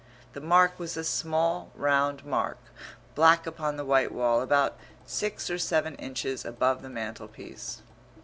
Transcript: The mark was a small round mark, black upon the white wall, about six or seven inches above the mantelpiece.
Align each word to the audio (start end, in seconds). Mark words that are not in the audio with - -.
The 0.33 0.41
mark 0.41 0.79
was 0.79 0.97
a 0.97 1.03
small 1.03 1.69
round 1.75 2.25
mark, 2.25 2.57
black 3.13 3.45
upon 3.45 3.77
the 3.77 3.85
white 3.85 4.11
wall, 4.11 4.41
about 4.41 4.79
six 5.05 5.47
or 5.47 5.59
seven 5.59 5.93
inches 5.97 6.43
above 6.43 6.81
the 6.81 6.89
mantelpiece. 6.89 7.83